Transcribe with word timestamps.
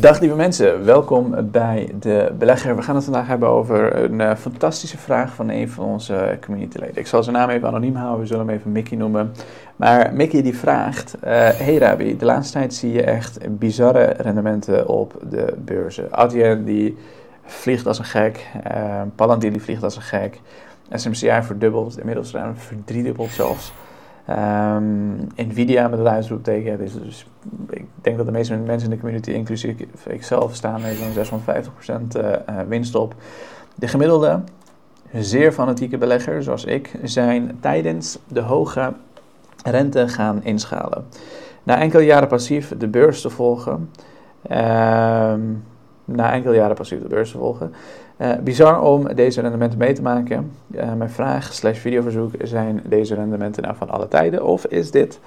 Dag 0.00 0.20
lieve 0.20 0.34
mensen, 0.34 0.84
welkom 0.84 1.50
bij 1.50 1.94
de 2.00 2.32
belegger. 2.38 2.76
We 2.76 2.82
gaan 2.82 2.94
het 2.94 3.04
vandaag 3.04 3.26
hebben 3.26 3.48
over 3.48 3.96
een 4.04 4.20
uh, 4.20 4.34
fantastische 4.34 4.98
vraag 4.98 5.34
van 5.34 5.48
een 5.48 5.68
van 5.68 5.84
onze 5.84 6.38
communityleden. 6.44 6.96
Ik 6.96 7.06
zal 7.06 7.22
zijn 7.22 7.36
naam 7.36 7.48
even 7.48 7.68
anoniem 7.68 7.94
houden, 7.94 8.20
we 8.20 8.26
zullen 8.26 8.46
hem 8.46 8.56
even 8.56 8.72
Mickey 8.72 8.96
noemen. 8.96 9.32
Maar 9.76 10.14
Mickey 10.14 10.42
die 10.42 10.58
vraagt, 10.58 11.14
uh, 11.16 11.30
hey 11.48 11.76
Rabi, 11.78 12.16
de 12.16 12.24
laatste 12.24 12.52
tijd 12.52 12.74
zie 12.74 12.92
je 12.92 13.02
echt 13.02 13.58
bizarre 13.58 14.04
rendementen 14.04 14.88
op 14.88 15.20
de 15.30 15.54
beurzen. 15.64 16.12
Adyen 16.12 16.64
die 16.64 16.96
vliegt 17.44 17.86
als 17.86 17.98
een 17.98 18.04
gek, 18.04 18.46
uh, 18.70 19.02
Palantir 19.14 19.52
die 19.52 19.62
vliegt 19.62 19.82
als 19.82 19.96
een 19.96 20.02
gek, 20.02 20.40
SMCI 20.92 21.42
verdubbeld, 21.42 21.98
inmiddels 21.98 22.32
ruim 22.32 22.56
verdriedubbeld 22.56 23.30
zelfs. 23.30 23.72
Um, 24.30 25.26
Nvidia 25.36 25.88
met 25.88 25.98
het 25.98 26.08
uitroepteken. 26.08 26.78
Dus, 26.78 26.92
dus 26.92 27.26
ik 27.70 27.84
denk 28.00 28.16
dat 28.16 28.26
de 28.26 28.32
meeste 28.32 28.56
mensen 28.56 28.90
in 28.90 28.94
de 28.94 29.00
community, 29.00 29.30
inclusief 29.30 29.76
ikzelf, 30.08 30.54
staan 30.54 30.82
er 30.84 30.94
zo'n 30.94 31.40
650% 32.14 32.16
uh, 32.16 32.32
winst 32.68 32.94
op. 32.94 33.14
De 33.74 33.88
gemiddelde, 33.88 34.40
zeer 35.12 35.52
fanatieke 35.52 35.98
belegger 35.98 36.42
zoals 36.42 36.64
ik, 36.64 36.90
zijn 37.02 37.56
tijdens 37.60 38.18
de 38.26 38.40
hoge 38.40 38.92
rente 39.64 40.08
gaan 40.08 40.42
inschalen. 40.42 41.04
Na 41.62 41.80
enkele 41.80 42.04
jaren 42.04 42.28
passief 42.28 42.76
de 42.78 42.88
beurs 42.88 43.20
te 43.20 43.30
volgen. 43.30 43.90
Uh, 44.50 44.56
na 46.04 46.32
enkele 46.32 46.54
jaren 46.54 46.76
passief 46.76 47.02
de 47.02 47.08
beurs 47.08 47.30
te 47.30 47.38
volgen. 47.38 47.72
Uh, 48.20 48.32
bizar 48.44 48.80
om 48.80 49.14
deze 49.14 49.40
rendementen 49.40 49.78
mee 49.78 49.92
te 49.92 50.02
maken. 50.02 50.52
Uh, 50.70 50.92
mijn 50.92 51.10
vraag 51.10 51.54
slash 51.54 51.78
videoverzoek, 51.78 52.32
zijn 52.42 52.82
deze 52.84 53.14
rendementen 53.14 53.62
nou 53.62 53.76
van 53.76 53.90
alle 53.90 54.08
tijden? 54.08 54.44
Of 54.44 54.66
is 54.66 54.90
dit, 54.90 55.20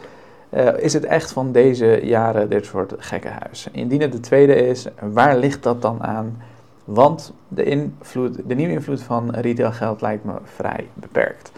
uh, 0.50 0.78
is 0.78 0.94
het 0.94 1.06
echt 1.06 1.32
van 1.32 1.52
deze 1.52 2.00
jaren 2.04 2.50
dit 2.50 2.66
soort 2.66 2.94
gekkenhuis? 2.98 3.68
Indien 3.72 4.02
het 4.02 4.12
de 4.12 4.20
tweede 4.20 4.56
is, 4.56 4.88
waar 5.00 5.38
ligt 5.38 5.64
dat 5.64 5.82
dan 5.82 6.04
aan? 6.04 6.42
Want 6.86 7.34
de, 7.48 7.64
invloed, 7.64 8.40
de 8.46 8.56
nieuwe 8.56 8.74
invloed 8.74 9.02
van 9.02 9.30
retailgeld 9.36 10.02
lijkt 10.02 10.24
me 10.24 10.34
vrij 10.44 10.88
beperkt. 10.94 11.52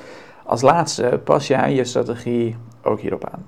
Als 0.44 0.62
laatste 0.62 1.20
pas 1.24 1.48
jij 1.48 1.74
je 1.74 1.84
strategie 1.84 2.56
ook 2.82 3.00
hierop 3.00 3.30
aan. 3.30 3.46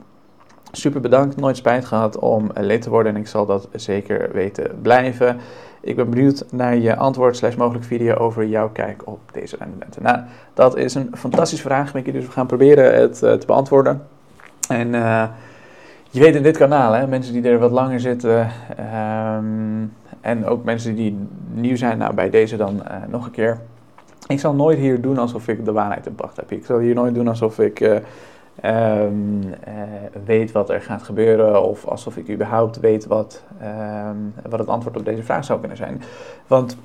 Super 0.72 1.02
bedankt, 1.02 1.36
nooit 1.36 1.58
spijt 1.58 1.86
gehad 1.86 2.20
om 2.20 2.50
lid 2.54 2.82
te 2.82 2.90
worden 2.90 3.16
en 3.16 3.22
ik 3.22 3.28
zal 3.28 3.46
dat 3.46 3.68
zeker 3.72 4.30
weten 4.34 4.80
blijven. 4.82 5.40
Ik 5.86 5.96
ben 5.96 6.10
benieuwd 6.10 6.46
naar 6.52 6.78
je 6.78 6.96
antwoord 6.96 7.38
slash 7.38 7.56
mogelijk 7.56 7.86
video 7.86 8.16
over 8.16 8.46
jouw 8.46 8.70
kijk 8.70 9.02
op 9.06 9.20
deze 9.32 9.56
rendementen. 9.60 10.04
Nou, 10.04 10.20
dat 10.54 10.78
is 10.78 10.96
een 10.96 11.10
fantastische 11.14 11.66
vraag, 11.66 11.94
Mickey, 11.94 12.12
dus 12.12 12.26
we 12.26 12.32
gaan 12.32 12.48
proberen 12.48 13.02
het 13.02 13.22
uh, 13.24 13.34
te 13.34 13.46
beantwoorden. 13.46 14.02
En 14.70 14.94
uh, 14.94 15.24
je 16.10 16.20
weet 16.20 16.36
in 16.36 16.44
dit 16.44 16.58
kanaal, 16.58 16.94
hè, 16.94 17.08
mensen 17.08 17.34
die 17.34 17.44
er 17.44 17.60
wat 17.60 17.72
langer 17.72 18.00
zitten 18.00 18.50
um, 19.38 19.94
en 20.22 20.46
ook 20.46 20.64
mensen 20.64 20.96
die 20.96 21.18
nieuw 21.54 21.76
zijn, 21.76 21.98
nou 21.98 22.14
bij 22.14 22.30
deze 22.30 22.58
dan 22.58 22.76
uh, 22.76 22.96
nog 23.08 23.26
een 23.26 23.32
keer. 23.32 23.60
Ik 24.28 24.40
zal 24.40 24.54
nooit 24.54 24.78
hier 24.78 25.02
doen 25.02 25.18
alsof 25.18 25.48
ik 25.48 25.66
de 25.66 25.72
waarheid 25.72 26.06
in 26.06 26.16
pacht 26.16 26.36
heb. 26.36 26.52
Ik 26.52 26.66
zal 26.66 26.80
hier 26.80 26.96
nooit 26.96 27.14
doen 27.14 27.28
alsof 27.28 27.60
ik 27.60 28.02
um, 28.64 29.44
uh, 29.44 29.54
weet 30.26 30.52
wat 30.52 30.70
er 30.70 30.82
gaat 30.82 31.04
gebeuren 31.04 31.64
of 31.64 31.86
alsof 31.86 32.18
ik 32.18 32.30
überhaupt 32.30 32.80
weet 32.80 33.06
wat, 33.06 33.44
um, 34.10 34.34
wat 34.50 34.60
het 34.60 34.68
antwoord 34.68 34.98
op 34.98 35.06
deze 35.06 35.24
vraag 35.24 35.46
zou 35.46 35.60
kunnen 35.60 35.78
zijn. 35.78 36.02
Want 36.48 36.78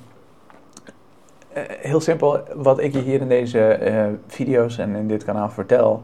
uh, 1.57 1.63
heel 1.67 1.99
simpel, 1.99 2.39
wat 2.55 2.79
ik 2.79 2.93
je 2.93 2.99
hier 2.99 3.21
in 3.21 3.27
deze 3.27 3.79
uh, 3.81 4.05
video's 4.27 4.77
en 4.77 4.95
in 4.95 5.07
dit 5.07 5.23
kanaal 5.23 5.49
vertel, 5.49 6.03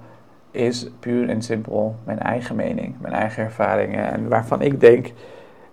is 0.51 0.89
puur 0.99 1.29
en 1.29 1.41
simpel 1.41 1.95
mijn 2.03 2.19
eigen 2.19 2.55
mening, 2.55 2.95
mijn 2.99 3.13
eigen 3.13 3.43
ervaringen 3.43 4.11
en 4.11 4.27
waarvan 4.27 4.61
ik 4.61 4.79
denk 4.79 5.11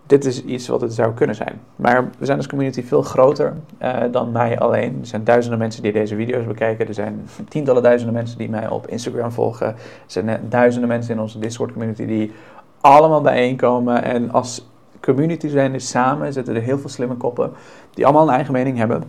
dit 0.06 0.25
is 0.25 0.44
iets 0.44 0.69
wat 0.69 0.81
het 0.81 0.94
zou 0.94 1.15
kunnen 1.15 1.37
zijn. 1.37 1.60
Maar 1.76 2.10
we 2.19 2.25
zijn 2.25 2.38
als 2.38 2.47
community 2.47 2.82
veel 2.82 3.03
groter 3.03 3.54
uh, 3.82 4.03
dan 4.10 4.32
mij 4.32 4.59
alleen. 4.59 4.98
Er 5.00 5.06
zijn 5.06 5.25
duizenden 5.25 5.59
mensen 5.59 5.82
die 5.82 5.92
deze 5.92 6.16
video's 6.16 6.47
bekijken. 6.47 6.88
Er 6.88 6.94
zijn 6.94 7.28
tientallen 7.48 7.82
duizenden 7.82 8.14
mensen 8.14 8.38
die 8.38 8.50
mij 8.50 8.69
op 8.69 8.87
Instagram 8.87 9.32
volgen. 9.32 9.66
Er 9.66 9.76
zijn 10.06 10.41
duizenden 10.48 10.88
mensen 10.88 11.14
in 11.14 11.20
onze 11.20 11.38
Discord 11.38 11.72
community 11.72 12.06
die 12.06 12.32
allemaal 12.81 13.20
bijeenkomen. 13.20 14.03
En 14.03 14.31
als 14.31 14.69
community 15.00 15.48
zijn 15.48 15.72
we 15.72 15.78
samen, 15.78 16.32
zitten 16.32 16.54
er 16.54 16.62
heel 16.62 16.78
veel 16.78 16.91
slimme 16.91 17.14
koppen 17.14 17.53
die 17.94 18.04
allemaal 18.04 18.28
een 18.28 18.34
eigen 18.34 18.53
mening 18.53 18.76
hebben. 18.76 19.04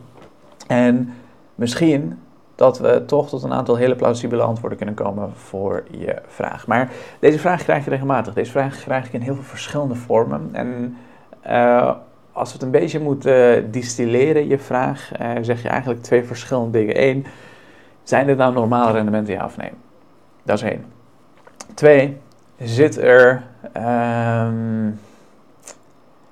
En 0.67 1.13
misschien 1.55 2.19
dat 2.55 2.79
we 2.79 3.03
toch 3.05 3.29
tot 3.29 3.43
een 3.43 3.53
aantal 3.53 3.75
hele 3.75 3.95
plausibele 3.95 4.41
antwoorden 4.41 4.77
kunnen 4.77 4.95
komen 4.95 5.31
voor 5.35 5.83
je 5.91 6.21
vraag. 6.27 6.67
Maar 6.67 6.91
deze 7.19 7.39
vraag 7.39 7.63
krijg 7.63 7.83
je 7.83 7.89
regelmatig. 7.89 8.33
Deze 8.33 8.51
vraag 8.51 8.77
krijg 8.77 9.05
ik 9.05 9.13
in 9.13 9.21
heel 9.21 9.33
veel 9.33 9.43
verschillende 9.43 9.95
vormen. 9.95 10.49
En 10.51 10.97
uh, 11.47 11.91
als 12.31 12.47
we 12.47 12.53
het 12.53 12.63
een 12.63 12.81
beetje 12.81 12.99
moeten 12.99 13.71
distilleren, 13.71 14.47
je 14.47 14.59
vraag, 14.59 15.11
uh, 15.21 15.31
zeg 15.41 15.61
je 15.61 15.69
eigenlijk 15.69 16.03
twee 16.03 16.23
verschillende 16.23 16.77
dingen. 16.77 17.03
Eén, 17.03 17.25
zijn 18.03 18.25
dit 18.25 18.37
nou 18.37 18.53
normale 18.53 18.91
rendementen, 18.91 19.33
ja 19.33 19.45
of 19.45 19.57
nee? 19.57 19.71
Dat 20.43 20.57
is 20.57 20.63
één. 20.63 20.85
Twee, 21.73 22.17
zit 22.57 22.97
er, 22.97 23.43
um, 24.47 24.99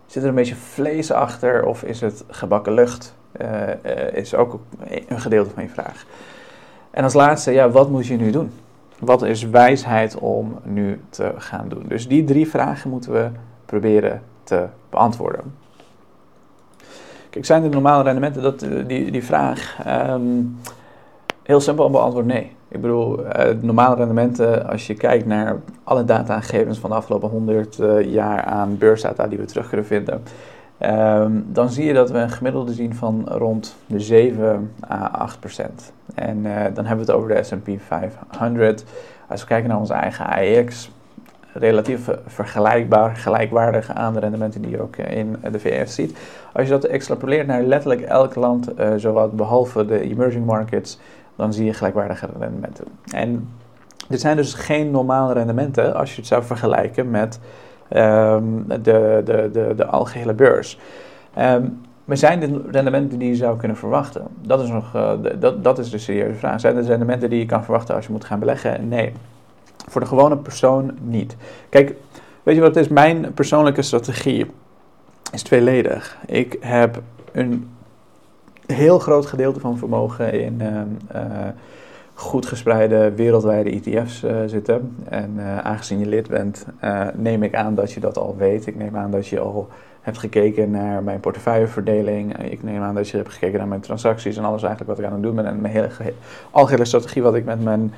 zit 0.05 0.23
er 0.23 0.29
een 0.29 0.35
beetje 0.35 0.55
vlees 0.55 1.11
achter 1.11 1.65
of 1.65 1.83
is 1.83 2.01
het 2.01 2.23
gebakken 2.27 2.73
lucht? 2.73 3.15
Uh, 3.41 3.67
uh, 3.67 4.13
is 4.13 4.35
ook 4.35 4.59
een 5.07 5.21
gedeelte 5.21 5.49
van 5.49 5.63
je 5.63 5.69
vraag. 5.69 6.05
En 6.91 7.03
als 7.03 7.13
laatste, 7.13 7.51
ja, 7.51 7.69
wat 7.69 7.89
moet 7.89 8.07
je 8.07 8.15
nu 8.15 8.31
doen? 8.31 8.51
Wat 8.99 9.21
is 9.21 9.43
wijsheid 9.43 10.15
om 10.15 10.59
nu 10.63 11.01
te 11.09 11.33
gaan 11.37 11.69
doen? 11.69 11.83
Dus 11.87 12.07
die 12.07 12.23
drie 12.23 12.49
vragen 12.49 12.89
moeten 12.89 13.11
we 13.11 13.29
proberen 13.65 14.21
te 14.43 14.65
beantwoorden. 14.89 15.55
Kijk, 17.29 17.45
zijn 17.45 17.61
de 17.61 17.69
normale 17.69 18.03
rendementen? 18.03 18.41
Dat, 18.41 18.59
die, 18.59 19.11
die 19.11 19.23
vraag, 19.23 19.77
um, 19.87 20.57
heel 21.43 21.59
simpel 21.59 21.89
beantwoord 21.89 22.25
nee. 22.25 22.51
Ik 22.67 22.81
bedoel, 22.81 23.19
uh, 23.19 23.49
normale 23.61 23.95
rendementen, 23.95 24.69
als 24.69 24.87
je 24.87 24.93
kijkt 24.93 25.25
naar 25.25 25.59
alle 25.83 26.05
datagegevens 26.05 26.79
van 26.79 26.89
de 26.89 26.95
afgelopen 26.95 27.29
100 27.29 27.79
jaar 28.05 28.43
aan 28.43 28.77
beursdata 28.77 29.27
die 29.27 29.37
we 29.37 29.45
terug 29.45 29.67
kunnen 29.67 29.85
vinden, 29.85 30.23
Um, 30.81 31.45
dan 31.47 31.69
zie 31.69 31.85
je 31.85 31.93
dat 31.93 32.11
we 32.11 32.17
een 32.17 32.29
gemiddelde 32.29 32.73
zien 32.73 32.95
van 32.95 33.25
rond 33.27 33.75
de 33.85 33.99
7 33.99 34.71
à 34.91 35.07
8 35.11 35.39
procent. 35.39 35.91
En 36.15 36.37
uh, 36.37 36.63
dan 36.73 36.85
hebben 36.85 37.05
we 37.05 37.11
het 37.11 37.21
over 37.21 37.35
de 37.35 37.43
S&P 37.43 37.69
500. 37.87 38.83
Als 39.27 39.41
we 39.41 39.47
kijken 39.47 39.69
naar 39.69 39.79
onze 39.79 39.93
eigen 39.93 40.25
AEX, 40.25 40.91
relatief 41.53 42.09
vergelijkbaar, 42.25 43.15
gelijkwaardige 43.15 43.93
aan 43.93 44.13
de 44.13 44.19
rendementen 44.19 44.61
die 44.61 44.71
je 44.71 44.81
ook 44.81 44.97
in 44.97 45.37
de 45.51 45.59
VS 45.59 45.95
ziet. 45.95 46.17
Als 46.53 46.63
je 46.63 46.71
dat 46.71 46.83
extrapoleert 46.83 47.47
naar 47.47 47.61
letterlijk 47.61 48.01
elk 48.01 48.35
land, 48.35 48.79
uh, 48.79 48.93
zowat 48.95 49.35
behalve 49.35 49.85
de 49.85 49.99
emerging 49.99 50.45
markets, 50.45 50.99
dan 51.35 51.53
zie 51.53 51.65
je 51.65 51.73
gelijkwaardige 51.73 52.27
rendementen. 52.39 52.85
En 53.13 53.49
dit 54.07 54.21
zijn 54.21 54.35
dus 54.35 54.53
geen 54.53 54.91
normale 54.91 55.33
rendementen 55.33 55.95
als 55.95 56.11
je 56.11 56.17
het 56.17 56.27
zou 56.27 56.43
vergelijken 56.43 57.09
met 57.09 57.39
um, 57.95 58.65
de, 58.67 59.21
de, 59.25 59.49
de, 59.51 59.73
de 59.75 59.85
algehele 59.85 60.33
beurs. 60.33 60.79
Um, 61.39 61.81
maar 62.05 62.17
zijn 62.17 62.39
dit 62.39 62.51
rendementen 62.71 63.19
die 63.19 63.29
je 63.29 63.35
zou 63.35 63.57
kunnen 63.57 63.77
verwachten? 63.77 64.27
Dat 64.41 64.61
is, 64.61 64.69
nog, 64.69 64.91
de, 64.91 65.37
dat, 65.39 65.63
dat 65.63 65.79
is 65.79 65.89
de 65.89 65.97
serieuze 65.97 66.39
vraag. 66.39 66.59
Zijn 66.59 66.75
dit 66.75 66.87
rendementen 66.87 67.29
die 67.29 67.39
je 67.39 67.45
kan 67.45 67.63
verwachten 67.63 67.95
als 67.95 68.05
je 68.05 68.11
moet 68.11 68.25
gaan 68.25 68.39
beleggen? 68.39 68.87
Nee. 68.87 69.13
Voor 69.87 70.01
de 70.01 70.07
gewone 70.07 70.37
persoon 70.37 70.97
niet. 71.01 71.35
Kijk, 71.69 71.95
weet 72.43 72.55
je 72.55 72.61
wat 72.61 72.75
het 72.75 72.85
is? 72.85 72.91
Mijn 72.91 73.33
persoonlijke 73.33 73.81
strategie 73.81 74.51
is 75.31 75.43
tweeledig. 75.43 76.17
Ik 76.25 76.57
heb 76.59 77.01
een 77.31 77.69
heel 78.65 78.99
groot 78.99 79.25
gedeelte 79.25 79.59
van 79.59 79.77
vermogen 79.77 80.33
in 80.33 80.61
uh, 80.61 80.67
uh, 81.15 81.47
goed 82.13 82.45
gespreide 82.45 83.11
wereldwijde 83.15 83.69
ETF's 83.69 84.23
uh, 84.23 84.35
zitten. 84.45 84.95
En 85.09 85.33
uh, 85.37 85.57
aangezien 85.57 85.99
je 85.99 86.05
lid 86.05 86.27
bent, 86.27 86.65
uh, 86.83 87.01
neem 87.13 87.43
ik 87.43 87.55
aan 87.55 87.75
dat 87.75 87.91
je 87.91 87.99
dat 87.99 88.17
al 88.17 88.35
weet. 88.37 88.67
Ik 88.67 88.75
neem 88.75 88.97
aan 88.97 89.11
dat 89.11 89.27
je 89.27 89.39
al 89.39 89.67
hebt 90.01 90.17
gekeken 90.17 90.71
naar 90.71 91.03
mijn 91.03 91.19
portefeuilleverdeling. 91.19 92.37
Ik 92.37 92.63
neem 92.63 92.81
aan 92.81 92.95
dat 92.95 93.09
je 93.09 93.17
hebt 93.17 93.33
gekeken 93.33 93.57
naar 93.57 93.67
mijn 93.67 93.81
transacties 93.81 94.37
en 94.37 94.43
alles 94.43 94.63
eigenlijk 94.63 94.89
wat 94.89 94.99
ik 94.99 95.05
aan 95.05 95.13
het 95.13 95.23
doen 95.23 95.35
ben. 95.35 95.45
En 95.45 95.61
mijn 95.61 95.73
hele 95.73 95.89
algehele 96.51 96.85
strategie 96.85 97.21
wat 97.21 97.35
ik 97.35 97.45
met 97.45 97.63
mijn 97.63 97.93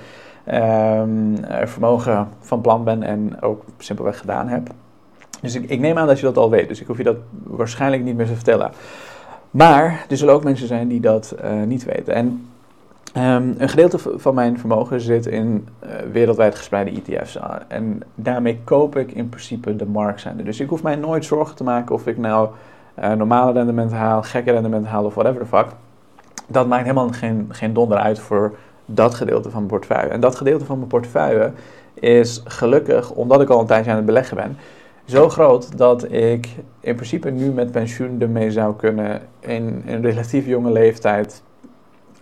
um, 1.01 1.37
vermogen 1.67 2.27
van 2.39 2.61
plan 2.61 2.83
ben 2.83 3.03
en 3.03 3.41
ook 3.41 3.63
simpelweg 3.77 4.17
gedaan 4.17 4.47
heb. 4.47 4.69
Dus 5.41 5.55
ik, 5.55 5.69
ik 5.69 5.79
neem 5.79 5.97
aan 5.97 6.07
dat 6.07 6.19
je 6.19 6.25
dat 6.25 6.37
al 6.37 6.49
weet. 6.49 6.67
Dus 6.67 6.81
ik 6.81 6.87
hoef 6.87 6.97
je 6.97 7.03
dat 7.03 7.17
waarschijnlijk 7.43 8.03
niet 8.03 8.15
meer 8.15 8.25
te 8.25 8.35
vertellen. 8.35 8.71
Maar 9.51 10.05
er 10.09 10.17
zullen 10.17 10.33
ook 10.33 10.43
mensen 10.43 10.67
zijn 10.67 10.87
die 10.87 10.99
dat 10.99 11.35
niet 11.65 11.83
weten. 11.83 12.13
En 12.13 12.47
Um, 13.17 13.55
een 13.57 13.69
gedeelte 13.69 13.99
van 14.15 14.35
mijn 14.35 14.59
vermogen 14.59 15.01
zit 15.01 15.25
in 15.25 15.67
uh, 15.83 15.89
wereldwijd 16.11 16.55
gespreide 16.55 16.91
ETF's. 16.91 17.39
En 17.67 18.01
daarmee 18.15 18.59
koop 18.63 18.95
ik 18.95 19.11
in 19.11 19.29
principe 19.29 19.75
de 19.75 19.85
marktzijde. 19.85 20.43
Dus 20.43 20.59
ik 20.59 20.69
hoef 20.69 20.83
mij 20.83 20.95
nooit 20.95 21.25
zorgen 21.25 21.55
te 21.55 21.63
maken 21.63 21.95
of 21.95 22.07
ik 22.07 22.17
nou 22.17 22.49
uh, 22.99 23.13
normale 23.13 23.51
rendementen 23.51 23.97
haal, 23.97 24.23
gekke 24.23 24.51
rendementen 24.51 24.91
haal 24.91 25.05
of 25.05 25.13
whatever 25.13 25.41
the 25.41 25.47
fuck. 25.47 25.67
Dat 26.47 26.67
maakt 26.67 26.81
helemaal 26.81 27.09
geen, 27.09 27.47
geen 27.49 27.73
donder 27.73 27.97
uit 27.97 28.19
voor 28.19 28.55
dat 28.85 29.13
gedeelte 29.13 29.49
van 29.49 29.59
mijn 29.59 29.71
portefeuille. 29.71 30.11
En 30.11 30.19
dat 30.19 30.35
gedeelte 30.35 30.65
van 30.65 30.77
mijn 30.77 30.89
portefeuille 30.89 31.51
is 31.93 32.41
gelukkig, 32.45 33.11
omdat 33.11 33.41
ik 33.41 33.49
al 33.49 33.59
een 33.59 33.65
tijdje 33.65 33.89
aan 33.91 33.97
het 33.97 34.05
beleggen 34.05 34.37
ben, 34.37 34.57
zo 35.05 35.29
groot 35.29 35.77
dat 35.77 36.11
ik 36.11 36.49
in 36.79 36.95
principe 36.95 37.29
nu 37.29 37.51
met 37.51 37.71
pensioen 37.71 38.21
ermee 38.21 38.51
zou 38.51 38.75
kunnen 38.75 39.21
in 39.39 39.83
een 39.85 40.01
relatief 40.01 40.45
jonge 40.45 40.71
leeftijd, 40.71 41.43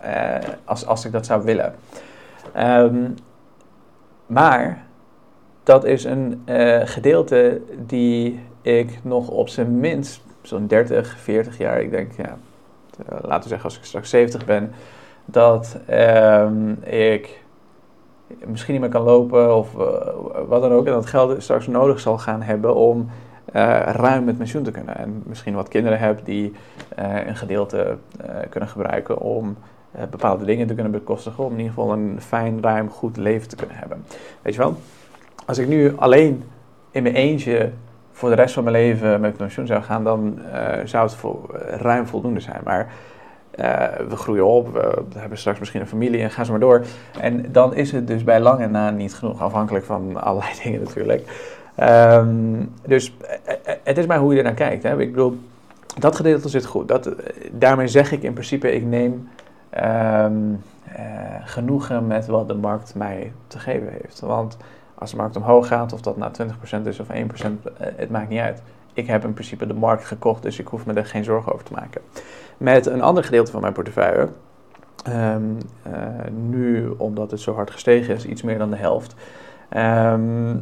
uh, 0.04 0.36
als, 0.64 0.86
als 0.86 1.04
ik 1.04 1.12
dat 1.12 1.26
zou 1.26 1.44
willen. 1.44 1.74
Ehm, 2.52 3.10
maar 4.26 4.84
dat 5.62 5.84
is 5.84 6.04
een 6.04 6.42
uh, 6.46 6.80
gedeelte 6.84 7.60
die 7.86 8.40
ik 8.62 8.98
nog 9.02 9.28
op 9.28 9.48
zijn 9.48 9.80
minst 9.80 10.22
zo'n 10.42 10.66
30, 10.66 11.18
40 11.18 11.58
jaar, 11.58 11.80
ik 11.80 11.90
denk, 11.90 12.12
ja, 12.12 12.36
laten 13.06 13.42
we 13.42 13.48
zeggen 13.48 13.64
als 13.64 13.76
ik 13.78 13.84
straks 13.84 14.10
70 14.10 14.44
ben, 14.44 14.72
dat 15.24 15.78
um, 15.90 16.82
ik 16.82 17.42
misschien 18.46 18.72
niet 18.72 18.82
meer 18.82 18.90
kan 18.90 19.02
lopen 19.02 19.56
of 19.56 19.72
wat 20.48 20.62
dan 20.62 20.72
ook. 20.72 20.86
En 20.86 20.92
dat 20.92 21.06
geld 21.06 21.42
straks 21.42 21.66
nodig 21.66 22.00
zal 22.00 22.18
gaan 22.18 22.42
hebben 22.42 22.74
om 22.74 23.10
ruim 23.84 24.24
met 24.24 24.38
pensioen 24.38 24.62
te 24.62 24.70
kunnen. 24.70 24.96
En 24.96 25.22
misschien 25.26 25.54
wat 25.54 25.68
kinderen 25.68 25.98
heb 25.98 26.24
die 26.24 26.52
een 27.26 27.36
gedeelte 27.36 27.96
kunnen 28.48 28.68
gebruiken 28.68 29.18
om 29.18 29.56
bepaalde 30.10 30.44
dingen 30.44 30.66
te 30.66 30.74
kunnen 30.74 30.92
bekostigen. 30.92 31.44
Om 31.44 31.52
in 31.52 31.58
ieder 31.58 31.72
geval 31.72 31.92
een 31.92 32.20
fijn, 32.20 32.62
ruim, 32.62 32.90
goed 32.90 33.16
leven 33.16 33.48
te 33.48 33.56
kunnen 33.56 33.76
hebben. 33.76 34.04
Weet 34.42 34.54
je 34.54 34.60
wel? 34.60 34.76
Als 35.46 35.58
ik 35.58 35.68
nu 35.68 35.96
alleen 35.96 36.44
in 36.90 37.02
mijn 37.02 37.14
eentje 37.14 37.70
voor 38.12 38.28
de 38.28 38.34
rest 38.34 38.54
van 38.54 38.64
mijn 38.64 38.76
leven 38.76 39.20
met 39.20 39.36
pensioen 39.36 39.66
zou 39.66 39.82
gaan, 39.82 40.04
dan 40.04 40.38
zou 40.84 41.04
het 41.04 41.14
voor, 41.14 41.60
ruim 41.78 42.06
voldoende 42.06 42.40
zijn. 42.40 42.60
Maar 42.64 42.92
we 44.08 44.16
groeien 44.16 44.46
op, 44.46 44.72
we 45.12 45.18
hebben 45.18 45.38
straks 45.38 45.58
misschien 45.58 45.80
een 45.80 45.86
familie 45.86 46.20
en 46.20 46.30
gaan 46.30 46.44
ze 46.44 46.50
maar 46.50 46.60
door. 46.60 46.84
En 47.20 47.52
dan 47.52 47.74
is 47.74 47.92
het 47.92 48.06
dus 48.06 48.24
bij 48.24 48.40
lang 48.40 48.60
en 48.60 48.70
na 48.70 48.90
niet 48.90 49.14
genoeg, 49.14 49.42
afhankelijk 49.42 49.84
van 49.84 50.16
allerlei 50.24 50.52
dingen 50.62 50.82
natuurlijk. 50.82 51.52
Um, 51.82 52.72
dus 52.86 53.16
eh, 53.20 53.54
eh, 53.64 53.74
het 53.82 53.98
is 53.98 54.06
maar 54.06 54.18
hoe 54.18 54.32
je 54.32 54.38
er 54.38 54.44
naar 54.44 54.54
kijkt. 54.54 54.82
Hè. 54.82 55.00
Ik 55.00 55.10
bedoel, 55.10 55.38
dat 55.98 56.16
gedeelte 56.16 56.48
zit 56.48 56.66
goed. 56.66 56.88
Dat, 56.88 57.10
daarmee 57.52 57.88
zeg 57.88 58.12
ik 58.12 58.22
in 58.22 58.32
principe, 58.32 58.72
ik 58.72 58.84
neem 58.84 59.28
um, 59.76 60.62
uh, 60.98 61.02
genoegen 61.44 62.06
met 62.06 62.26
wat 62.26 62.48
de 62.48 62.54
markt 62.54 62.94
mij 62.94 63.32
te 63.46 63.58
geven 63.58 63.88
heeft. 63.88 64.20
Want 64.20 64.56
als 64.94 65.10
de 65.10 65.16
markt 65.16 65.36
omhoog 65.36 65.66
gaat, 65.66 65.92
of 65.92 66.00
dat 66.00 66.16
nou 66.16 66.32
20% 66.82 66.86
is 66.86 67.00
of 67.00 67.06
1%, 67.08 67.12
het 67.78 68.10
maakt 68.10 68.28
niet 68.28 68.40
uit. 68.40 68.62
Ik 68.92 69.06
heb 69.06 69.24
in 69.24 69.32
principe 69.32 69.66
de 69.66 69.74
markt 69.74 70.04
gekocht, 70.04 70.42
dus 70.42 70.58
ik 70.58 70.66
hoef 70.66 70.86
me 70.86 70.92
er 70.92 71.06
geen 71.06 71.24
zorgen 71.24 71.52
over 71.52 71.64
te 71.64 71.72
maken 71.72 72.00
met 72.56 72.86
een 72.86 73.02
ander 73.02 73.24
gedeelte 73.24 73.50
van 73.50 73.60
mijn 73.60 73.72
portefeuille. 73.72 74.28
Um, 75.08 75.58
uh, 75.86 75.92
nu, 76.30 76.88
omdat 76.88 77.30
het 77.30 77.40
zo 77.40 77.54
hard 77.54 77.70
gestegen 77.70 78.14
is, 78.14 78.26
iets 78.26 78.42
meer 78.42 78.58
dan 78.58 78.70
de 78.70 78.76
helft. 78.76 79.14
Um, 79.76 80.60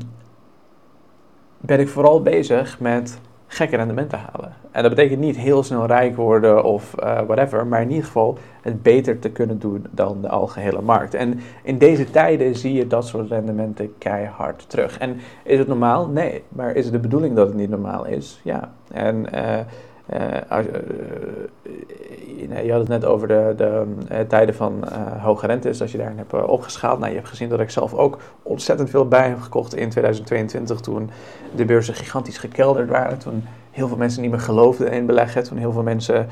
ben 1.59 1.81
ik 1.81 1.89
vooral 1.89 2.23
bezig 2.23 2.81
met 2.81 3.21
gekke 3.53 3.77
rendementen 3.77 4.19
halen. 4.19 4.53
En 4.71 4.83
dat 4.83 4.95
betekent 4.95 5.21
niet 5.21 5.37
heel 5.37 5.63
snel 5.63 5.87
rijk 5.87 6.17
worden 6.17 6.65
of 6.65 6.95
uh, 6.99 7.21
whatever, 7.27 7.67
maar 7.67 7.83
in 7.83 7.89
ieder 7.89 8.05
geval 8.05 8.39
het 8.63 8.83
beter 8.83 9.19
te 9.19 9.31
kunnen 9.31 9.59
doen 9.59 9.87
dan 9.91 10.21
de 10.21 10.29
algehele 10.29 10.81
markt. 10.81 11.15
En 11.15 11.41
in 11.63 11.79
deze 11.79 12.11
tijden 12.11 12.55
zie 12.55 12.73
je 12.73 12.87
dat 12.87 13.07
soort 13.07 13.29
rendementen 13.29 13.95
keihard 13.99 14.71
terug. 14.71 14.99
En 14.99 15.17
is 15.43 15.59
het 15.59 15.69
normaal? 15.69 16.07
Nee. 16.07 16.43
Maar 16.49 16.75
is 16.75 16.85
het 16.85 16.93
de 16.93 17.01
bedoeling 17.01 17.37
dat 17.37 17.47
het 17.47 17.57
niet 17.57 17.71
normaal 17.71 18.07
is? 18.07 18.41
Ja. 18.45 18.73
En 18.93 19.27
uh, 19.35 19.59
uh, 20.13 20.65
je 22.65 22.71
had 22.71 22.81
het 22.81 22.89
net 22.89 23.05
over 23.05 23.29
de, 23.29 23.55
de 23.57 23.85
tijden 24.29 24.55
van 24.55 24.85
hoge 25.21 25.47
rentes, 25.47 25.81
als 25.81 25.93
je 25.93 25.99
daarin 25.99 26.19
hebt 26.19 26.33
opgeschaald. 26.33 26.99
Nou, 26.99 27.11
je 27.11 27.17
hebt 27.17 27.29
gezien 27.29 27.49
dat 27.49 27.61
ik 27.61 27.71
zelf 27.71 27.95
ook 27.95 28.19
ontzettend 28.43 28.91
veel 28.91 29.09
bij 29.09 29.29
heb 29.29 29.41
gekocht 29.41 29.75
in 29.75 29.91
2022, 29.91 30.81
toen 30.81 31.11
de 31.55 31.65
beurzen 31.65 31.95
gigantisch 31.95 32.39
gekelderd 32.39 32.89
waren. 32.89 33.19
Toen 33.19 33.45
heel 33.71 33.89
veel 33.89 33.97
mensen 33.97 34.23
niet 34.23 34.31
meer 34.31 34.41
geloofden 34.41 34.93
in 34.93 35.07
beleggen. 35.07 35.43
Toen 35.43 35.59
heel 35.59 35.73
veel 35.73 35.83
mensen 35.83 36.29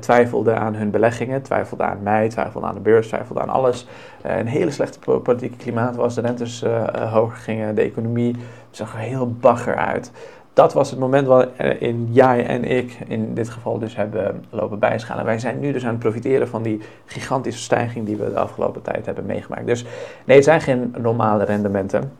twijfelden 0.00 0.58
aan 0.58 0.74
hun 0.74 0.90
beleggingen, 0.90 1.42
twijfelden 1.42 1.86
aan 1.86 2.02
mij, 2.02 2.28
twijfelden 2.28 2.68
aan 2.68 2.74
de 2.74 2.80
beurs, 2.80 3.08
twijfelden 3.08 3.42
aan 3.42 3.48
alles. 3.48 3.86
Een 4.22 4.46
hele 4.46 4.70
slechte 4.70 4.98
politieke 5.20 5.56
klimaat 5.56 5.96
was, 5.96 6.14
de 6.14 6.20
rentes 6.20 6.64
hoger 7.10 7.36
gingen, 7.36 7.74
de 7.74 7.82
economie 7.82 8.36
zag 8.70 8.92
er 8.92 8.98
heel 8.98 9.32
bagger 9.32 9.76
uit 9.76 10.10
dat 10.56 10.72
was 10.72 10.90
het 10.90 10.98
moment 10.98 11.26
waarin 11.26 12.08
jij 12.10 12.46
en 12.46 12.64
ik 12.64 12.98
in 13.06 13.34
dit 13.34 13.48
geval 13.48 13.78
dus 13.78 13.96
hebben 13.96 14.44
lopen 14.50 14.78
bijschalen. 14.78 15.24
Wij 15.24 15.38
zijn 15.38 15.60
nu 15.60 15.72
dus 15.72 15.84
aan 15.84 15.90
het 15.90 15.98
profiteren 15.98 16.48
van 16.48 16.62
die 16.62 16.80
gigantische 17.04 17.62
stijging 17.62 18.06
die 18.06 18.16
we 18.16 18.30
de 18.30 18.38
afgelopen 18.38 18.82
tijd 18.82 19.06
hebben 19.06 19.26
meegemaakt. 19.26 19.66
Dus 19.66 19.84
nee, 20.24 20.36
het 20.36 20.44
zijn 20.44 20.60
geen 20.60 20.94
normale 20.98 21.44
rendementen. 21.44 22.12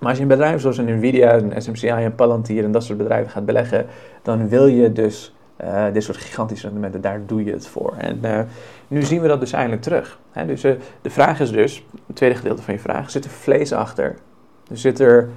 Maar 0.00 0.08
als 0.08 0.16
je 0.16 0.22
een 0.22 0.28
bedrijf 0.28 0.60
zoals 0.60 0.78
een 0.78 0.96
Nvidia, 0.96 1.34
een 1.34 1.62
SMCI, 1.62 1.88
een 1.88 2.14
Palantir 2.14 2.64
en 2.64 2.72
dat 2.72 2.84
soort 2.84 2.98
bedrijven 2.98 3.30
gaat 3.30 3.46
beleggen, 3.46 3.86
dan 4.22 4.48
wil 4.48 4.66
je 4.66 4.92
dus 4.92 5.34
uh, 5.64 5.84
dit 5.92 6.02
soort 6.02 6.16
gigantische 6.16 6.66
rendementen, 6.66 7.00
daar 7.00 7.20
doe 7.26 7.44
je 7.44 7.52
het 7.52 7.66
voor. 7.66 7.94
En 7.98 8.18
uh, 8.22 8.40
nu 8.88 9.02
zien 9.02 9.20
we 9.20 9.28
dat 9.28 9.40
dus 9.40 9.52
eindelijk 9.52 9.82
terug. 9.82 10.18
Hè? 10.30 10.46
Dus 10.46 10.60
de 10.60 11.10
vraag 11.10 11.40
is 11.40 11.50
dus, 11.50 11.84
het 12.06 12.16
tweede 12.16 12.36
gedeelte 12.36 12.62
van 12.62 12.74
je 12.74 12.80
vraag, 12.80 13.10
zit 13.10 13.24
er 13.24 13.30
vlees 13.30 13.72
achter? 13.72 14.14
Zit 14.72 15.00
er 15.00 15.28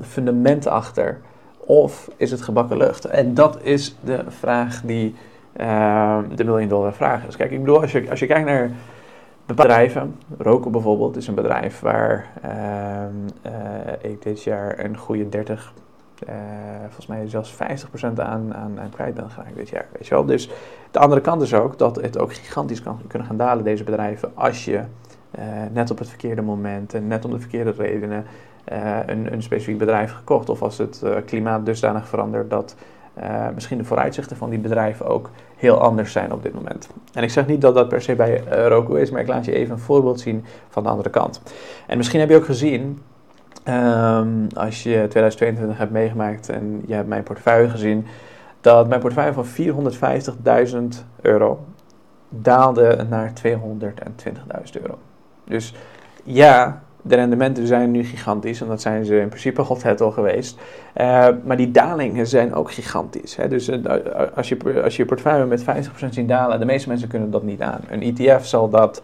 fundament 0.00 0.66
achter? 0.66 1.20
Of 1.66 2.10
is 2.16 2.30
het 2.30 2.42
gebakken 2.42 2.76
lucht? 2.76 3.04
En 3.04 3.34
dat 3.34 3.62
is 3.62 3.96
de 4.04 4.24
vraag 4.28 4.82
die 4.82 5.14
uh, 5.60 6.18
de 6.34 6.44
miljoen 6.44 6.68
dollar 6.68 6.92
vraag 6.92 7.26
is. 7.26 7.36
Kijk, 7.36 7.50
ik 7.50 7.60
bedoel, 7.60 7.80
als 7.80 7.92
je, 7.92 8.10
als 8.10 8.18
je 8.18 8.26
kijkt 8.26 8.46
naar 8.46 8.70
bedrijven, 9.46 10.16
Roku 10.38 10.70
bijvoorbeeld 10.70 11.16
is 11.16 11.26
een 11.28 11.34
bedrijf 11.34 11.80
waar 11.80 12.26
uh, 12.44 14.10
ik 14.10 14.22
dit 14.22 14.42
jaar 14.42 14.84
een 14.84 14.96
goede 14.96 15.28
30, 15.28 15.72
uh, 16.28 16.34
volgens 16.82 17.06
mij 17.06 17.28
zelfs 17.28 17.54
50% 17.54 17.56
aan, 18.02 18.54
aan, 18.54 18.80
aan 18.80 18.90
kwijt 18.94 19.14
ben 19.14 19.30
geraakt 19.30 19.56
dit 19.56 19.68
jaar. 19.68 19.86
Weet 19.92 20.06
je 20.06 20.14
wel? 20.14 20.24
Dus 20.24 20.50
de 20.90 20.98
andere 20.98 21.20
kant 21.20 21.42
is 21.42 21.54
ook 21.54 21.78
dat 21.78 21.96
het 21.96 22.18
ook 22.18 22.34
gigantisch 22.34 22.82
kan 22.82 23.00
kunnen 23.06 23.28
gaan 23.28 23.36
dalen, 23.36 23.64
deze 23.64 23.84
bedrijven, 23.84 24.30
als 24.34 24.64
je 24.64 24.80
net 25.72 25.90
op 25.90 25.98
het 25.98 26.08
verkeerde 26.08 26.42
moment 26.42 26.94
en 26.94 27.06
net 27.06 27.24
om 27.24 27.30
de 27.30 27.40
verkeerde 27.40 27.70
redenen 27.70 28.24
uh, 28.72 28.98
een, 29.06 29.32
een, 29.32 29.42
specifiek 29.42 29.78
bedrijf 29.78 30.12
gekocht. 30.12 30.48
Of 30.48 30.62
als 30.62 30.78
het 30.78 31.00
uh, 31.04 31.14
klimaat 31.26 31.66
dusdanig 31.66 32.08
verandert 32.08 32.50
dat 32.50 32.76
uh, 33.22 33.48
misschien 33.54 33.78
de 33.78 33.84
vooruitzichten 33.84 34.36
van 34.36 34.50
die 34.50 34.58
bedrijven 34.58 35.06
ook 35.06 35.30
heel 35.56 35.80
anders 35.80 36.12
zijn 36.12 36.32
op 36.32 36.42
dit 36.42 36.54
moment. 36.54 36.88
En 37.12 37.22
ik 37.22 37.30
zeg 37.30 37.46
niet 37.46 37.60
dat 37.60 37.74
dat 37.74 37.88
per 37.88 38.02
se 38.02 38.14
bij 38.14 38.42
Roku 38.48 39.00
is, 39.00 39.10
maar 39.10 39.20
ik 39.20 39.28
laat 39.28 39.44
je 39.44 39.52
even 39.52 39.72
een 39.72 39.80
voorbeeld 39.80 40.20
zien 40.20 40.44
van 40.68 40.82
de 40.82 40.88
andere 40.88 41.10
kant. 41.10 41.42
En 41.86 41.96
misschien 41.96 42.20
heb 42.20 42.28
je 42.28 42.36
ook 42.36 42.44
gezien, 42.44 43.02
um, 43.68 44.46
als 44.54 44.82
je 44.82 44.90
2022 44.90 45.78
hebt 45.78 45.92
meegemaakt 45.92 46.48
en 46.48 46.82
je 46.86 46.94
hebt 46.94 47.08
mijn 47.08 47.22
portefeuille 47.22 47.68
gezien, 47.68 48.06
dat 48.60 48.88
mijn 48.88 49.00
portefeuille 49.00 49.32
van 49.32 49.46
450.000 50.96 51.04
euro 51.20 51.64
daalde 52.28 53.06
naar 53.08 53.32
220.000 53.46 53.52
euro. 54.82 54.98
Dus 55.44 55.74
ja, 56.24 56.82
de 57.06 57.14
rendementen 57.14 57.66
zijn 57.66 57.90
nu 57.90 58.04
gigantisch 58.04 58.60
en 58.60 58.66
dat 58.66 58.80
zijn 58.80 59.04
ze 59.04 59.20
in 59.20 59.28
principe 59.28 59.62
altijd 59.62 60.00
al 60.00 60.10
geweest. 60.10 60.58
Uh, 60.96 61.28
maar 61.44 61.56
die 61.56 61.70
dalingen 61.70 62.26
zijn 62.26 62.54
ook 62.54 62.72
gigantisch. 62.72 63.36
Hè? 63.36 63.48
Dus 63.48 63.68
uh, 63.68 63.78
als, 64.34 64.48
je, 64.48 64.82
als 64.82 64.96
je 64.96 65.04
portefeuille 65.04 65.46
met 65.46 65.62
50% 65.62 65.64
ziet 66.10 66.28
dalen, 66.28 66.58
de 66.58 66.64
meeste 66.64 66.88
mensen 66.88 67.08
kunnen 67.08 67.30
dat 67.30 67.42
niet 67.42 67.60
aan. 67.60 67.80
Een 67.88 68.02
ETF 68.02 68.46
zal 68.46 68.68
dat. 68.68 69.02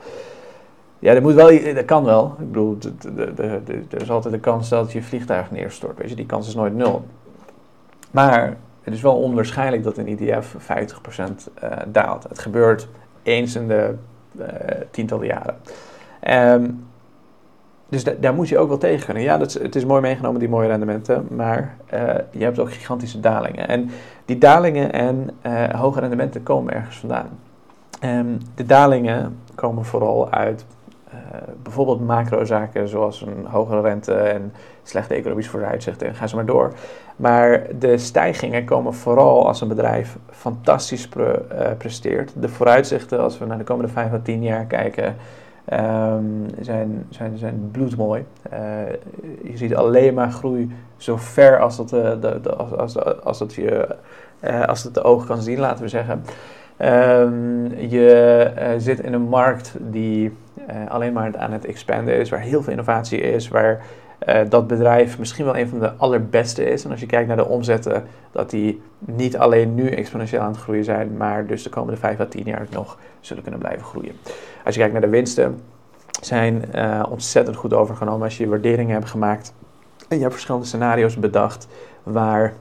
Ja, 0.98 1.12
dat, 1.12 1.22
moet 1.22 1.34
wel, 1.34 1.74
dat 1.74 1.84
kan 1.84 2.04
wel. 2.04 2.36
Ik 2.38 2.46
bedoel, 2.46 2.78
er 3.90 4.02
is 4.02 4.10
altijd 4.10 4.34
de 4.34 4.40
kans 4.40 4.68
dat 4.68 4.92
je 4.92 5.02
vliegtuig 5.02 5.50
neerstort. 5.50 5.98
Weet 5.98 6.08
je, 6.08 6.16
die 6.16 6.26
kans 6.26 6.48
is 6.48 6.54
nooit 6.54 6.74
nul. 6.74 7.04
Maar 8.10 8.56
het 8.82 8.94
is 8.94 9.02
wel 9.02 9.16
onwaarschijnlijk 9.16 9.82
dat 9.82 9.96
een 9.96 10.18
ETF 10.18 10.54
50% 10.54 10.56
uh, 11.64 11.70
daalt. 11.86 12.22
Het 12.22 12.38
gebeurt 12.38 12.88
eens 13.22 13.56
in 13.56 13.68
de 13.68 13.94
tientallen 14.90 15.26
jaren. 15.26 15.56
Um, 16.62 16.84
dus 17.92 18.04
daar 18.20 18.34
moet 18.34 18.48
je 18.48 18.58
ook 18.58 18.68
wel 18.68 18.78
tegen 18.78 19.04
kunnen. 19.04 19.22
Ja, 19.22 19.38
dat 19.38 19.52
het 19.52 19.74
is 19.74 19.84
mooi 19.84 20.00
meegenomen, 20.00 20.40
die 20.40 20.48
mooie 20.48 20.68
rendementen, 20.68 21.26
maar 21.30 21.76
uh, 21.94 22.00
je 22.30 22.44
hebt 22.44 22.58
ook 22.58 22.72
gigantische 22.72 23.20
dalingen. 23.20 23.68
En 23.68 23.90
die 24.24 24.38
dalingen 24.38 24.92
en 24.92 25.30
uh, 25.46 25.68
hoge 25.68 26.00
rendementen 26.00 26.42
komen 26.42 26.74
ergens 26.74 26.96
vandaan. 26.96 27.28
Um, 28.04 28.38
de 28.54 28.66
dalingen 28.66 29.38
komen 29.54 29.84
vooral 29.84 30.30
uit 30.30 30.64
uh, 31.08 31.14
bijvoorbeeld 31.62 32.06
macrozaken 32.06 32.88
zoals 32.88 33.22
een 33.22 33.46
hogere 33.46 33.80
rente 33.80 34.14
en 34.14 34.52
slechte 34.82 35.14
economische 35.14 35.50
vooruitzichten 35.50 36.06
en 36.06 36.14
ga 36.14 36.26
ze 36.26 36.36
maar 36.36 36.46
door. 36.46 36.72
Maar 37.16 37.66
de 37.78 37.98
stijgingen 37.98 38.64
komen 38.64 38.94
vooral 38.94 39.46
als 39.46 39.60
een 39.60 39.68
bedrijf 39.68 40.16
fantastisch 40.30 41.08
pre 41.08 41.42
presteert. 41.78 42.32
De 42.36 42.48
vooruitzichten, 42.48 43.20
als 43.20 43.38
we 43.38 43.46
naar 43.46 43.58
de 43.58 43.64
komende 43.64 43.92
5 43.92 44.12
à 44.12 44.18
10 44.22 44.42
jaar 44.42 44.64
kijken, 44.64 45.16
um, 45.72 46.46
zijn, 46.60 47.06
zijn, 47.08 47.38
zijn 47.38 47.68
bloedmooi. 47.72 48.24
Uh, 48.52 48.58
je 49.42 49.56
ziet 49.56 49.74
alleen 49.74 50.14
maar 50.14 50.30
groei 50.30 50.70
zo 50.96 51.16
ver 51.16 51.60
als 51.60 51.76
dat, 51.76 51.92
uh, 51.92 52.10
de, 52.20 52.40
de, 52.42 52.54
als, 52.54 52.76
als, 52.76 53.22
als, 53.24 53.38
dat 53.38 53.54
je, 53.54 53.96
uh, 54.44 54.64
als 54.64 54.82
het 54.82 54.94
de 54.94 55.02
oog 55.02 55.26
kan 55.26 55.42
zien, 55.42 55.58
laten 55.58 55.82
we 55.82 55.88
zeggen. 55.88 56.24
Um, 56.78 57.78
je 57.78 58.50
zit 58.78 59.00
in 59.00 59.12
een 59.12 59.28
markt 59.28 59.76
die 59.80 60.36
alleen 60.88 61.12
maar 61.12 61.36
aan 61.36 61.52
het 61.52 61.64
expanden 61.64 62.16
is, 62.16 62.30
waar 62.30 62.40
heel 62.40 62.62
veel 62.62 62.72
innovatie 62.72 63.20
is, 63.20 63.48
waar 63.48 63.84
uh, 64.26 64.40
dat 64.48 64.66
bedrijf 64.66 65.18
misschien 65.18 65.44
wel 65.44 65.56
een 65.56 65.68
van 65.68 65.78
de 65.78 65.92
allerbeste 65.96 66.64
is. 66.64 66.84
En 66.84 66.90
als 66.90 67.00
je 67.00 67.06
kijkt 67.06 67.28
naar 67.28 67.36
de 67.36 67.46
omzetten, 67.46 68.04
dat 68.32 68.50
die 68.50 68.82
niet 68.98 69.36
alleen 69.36 69.74
nu 69.74 69.88
exponentieel 69.88 70.40
aan 70.40 70.52
het 70.52 70.60
groeien 70.60 70.84
zijn, 70.84 71.16
maar 71.16 71.46
dus 71.46 71.62
de 71.62 71.70
komende 71.70 72.00
5 72.00 72.20
à 72.20 72.24
10 72.24 72.44
jaar 72.44 72.66
nog 72.70 72.98
zullen 73.20 73.42
kunnen 73.42 73.60
blijven 73.60 73.84
groeien. 73.84 74.12
Als 74.64 74.74
je 74.74 74.80
kijkt 74.80 74.92
naar 74.92 75.02
de 75.02 75.08
winsten, 75.08 75.60
zijn 76.20 76.64
uh, 76.74 77.02
ontzettend 77.10 77.56
goed 77.56 77.72
overgenomen 77.72 78.22
als 78.24 78.36
je 78.36 78.48
waarderingen 78.48 78.94
hebt 78.94 79.10
gemaakt. 79.10 79.54
En 80.08 80.16
je 80.16 80.22
hebt 80.22 80.32
verschillende 80.32 80.66
scenario's 80.66 81.16
bedacht 81.16 81.68
waar 82.02 82.52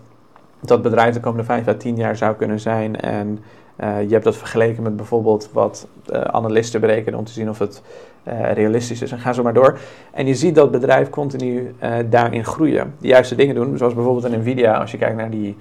dat 0.60 0.82
bedrijf 0.82 1.13
de 1.13 1.20
komende 1.20 1.46
5 1.46 1.68
à 1.68 1.74
10 1.74 1.96
jaar 1.96 2.15
zou 2.15 2.36
kunnen 2.36 2.60
zijn. 2.60 3.00
En 3.00 3.39
uh, 3.80 4.01
je 4.01 4.12
hebt 4.12 4.24
dat 4.24 4.38
vergeleken 4.38 4.84
met 4.84 4.96
bijvoorbeeld 4.96 5.50
wat 5.53 5.88
analisten 6.12 6.82
berekenen 6.82 7.20
om 7.20 7.25
te 7.25 7.32
zien 7.32 7.50
of 7.50 7.60
het 7.60 7.82
uh, 8.28 8.51
realistisch 8.51 9.01
is. 9.01 9.12
En 9.12 9.20
ga 9.20 9.34
zo 9.34 9.44
maar 9.44 9.54
door. 9.54 9.80
En 10.12 10.28
je 10.28 10.36
ziet 10.36 10.56
dat 10.56 10.72
bedrijf 10.72 11.10
continu 11.10 11.75
daarin 12.10 12.46
groeien. 12.46 12.94
De 13.00 13.08
juiste 13.08 13.36
dingen 13.36 13.56
doen, 13.56 13.78
zoals 13.78 13.94
bijvoorbeeld 13.94 14.34
een 14.34 14.40
Nvidia. 14.40 14.78
Als 14.78 14.92
je 14.92 14.98
kijkt 14.98 15.16
naar 15.16 15.30
die 15.30 15.58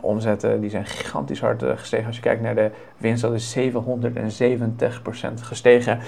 omzetten, 0.00 0.60
die 0.60 0.70
zijn 0.70 0.86
gigantisch 0.86 1.40
hard 1.40 1.62
gestegen. 1.76 2.06
Als 2.06 2.16
je 2.16 2.22
kijkt 2.22 2.42
naar 2.42 2.54
de 2.54 2.70
winst, 2.96 3.22
dat 3.22 3.34
is 3.34 3.58
770% 3.58 3.62
gestegen. 5.40 5.98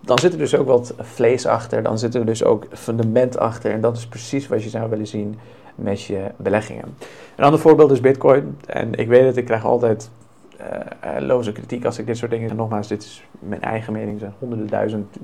Dan 0.00 0.18
zit 0.18 0.32
er 0.32 0.38
dus 0.38 0.56
ook 0.56 0.66
wat 0.66 0.94
vlees 0.98 1.46
achter. 1.46 1.82
Dan 1.82 1.98
zit 1.98 2.14
er 2.14 2.26
dus 2.26 2.44
ook 2.44 2.66
fundament 2.72 3.38
achter. 3.38 3.72
En 3.72 3.80
dat 3.80 3.96
is 3.96 4.06
precies 4.06 4.48
wat 4.48 4.62
je 4.62 4.68
zou 4.68 4.90
willen 4.90 5.06
zien 5.06 5.38
met 5.74 6.02
je 6.02 6.20
beleggingen. 6.36 6.96
Een 7.36 7.44
ander 7.44 7.60
voorbeeld 7.60 7.90
is 7.90 8.00
Bitcoin. 8.00 8.58
En 8.66 8.94
ik 8.94 9.08
weet 9.08 9.24
het, 9.24 9.36
ik 9.36 9.44
krijg 9.44 9.64
altijd 9.64 10.10
uh, 10.60 11.26
loze 11.26 11.52
kritiek 11.52 11.84
als 11.84 11.98
ik 11.98 12.06
dit 12.06 12.16
soort 12.16 12.30
dingen. 12.30 12.50
En 12.50 12.56
nogmaals, 12.56 12.88
dit 12.88 13.02
is 13.02 13.24
mijn 13.38 13.62
eigen 13.62 13.92
mening. 13.92 14.12
Er 14.12 14.18
zijn 14.18 14.32
honderden 14.38 14.66
duizend, 14.66 15.16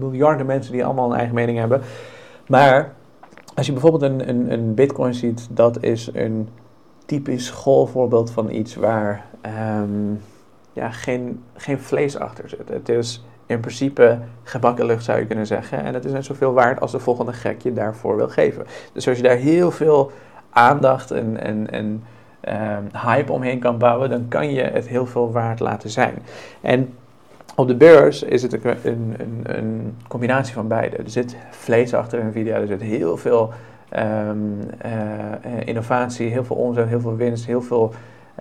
miljarden 0.00 0.46
mensen 0.46 0.72
die 0.72 0.84
allemaal 0.84 1.10
een 1.10 1.16
eigen 1.16 1.34
mening 1.34 1.58
hebben. 1.58 1.80
Maar 2.46 2.94
als 3.54 3.66
je 3.66 3.72
bijvoorbeeld 3.72 4.02
een, 4.02 4.28
een, 4.28 4.52
een 4.52 4.74
Bitcoin 4.74 5.14
ziet, 5.14 5.48
dat 5.50 5.82
is 5.82 6.10
een 6.12 6.48
typisch 7.06 7.46
schoolvoorbeeld 7.46 8.30
van 8.30 8.50
iets 8.50 8.74
waar 8.74 9.24
um, 9.80 10.20
ja, 10.72 10.90
geen, 10.90 11.42
geen 11.54 11.78
vlees 11.78 12.16
achter 12.16 12.48
zit. 12.48 12.68
Het 12.68 12.88
is 12.88 13.24
in 13.46 13.60
principe 13.60 14.18
gebakken 14.42 14.86
lucht 14.86 15.04
zou 15.04 15.18
je 15.18 15.26
kunnen 15.26 15.46
zeggen. 15.46 15.84
En 15.84 15.94
het 15.94 16.04
is 16.04 16.12
net 16.12 16.24
zoveel 16.24 16.52
waard 16.52 16.80
als 16.80 16.92
de 16.92 16.98
volgende 16.98 17.32
gek 17.32 17.62
je 17.62 17.72
daarvoor 17.72 18.16
wil 18.16 18.28
geven. 18.28 18.66
Dus 18.92 19.08
als 19.08 19.16
je 19.16 19.22
daar 19.22 19.36
heel 19.36 19.70
veel 19.70 20.10
aandacht 20.50 21.10
en, 21.10 21.40
en, 21.40 21.70
en 21.70 22.02
hype 22.92 23.32
omheen 23.32 23.58
kan 23.58 23.78
bouwen, 23.78 24.10
dan 24.10 24.28
kan 24.28 24.52
je 24.52 24.62
het 24.62 24.88
heel 24.88 25.06
veel 25.06 25.32
waard 25.32 25.60
laten 25.60 25.90
zijn. 25.90 26.14
En 26.60 26.94
op 27.54 27.68
de 27.68 27.74
beurs 27.74 28.22
is 28.22 28.42
het 28.42 28.52
een, 28.52 28.76
een, 28.84 29.40
een 29.42 29.96
combinatie 30.08 30.54
van 30.54 30.68
beide. 30.68 30.96
Er 30.96 31.10
zit 31.10 31.36
vlees 31.50 31.94
achter 31.94 32.24
Nvidia, 32.24 32.56
er 32.56 32.66
zit 32.66 32.80
heel 32.80 33.16
veel 33.16 33.52
um, 34.28 34.58
uh, 34.84 35.66
innovatie, 35.66 36.30
heel 36.30 36.44
veel 36.44 36.56
omzet, 36.56 36.88
heel 36.88 37.00
veel 37.00 37.16
winst, 37.16 37.46
heel 37.46 37.62
veel 37.62 37.92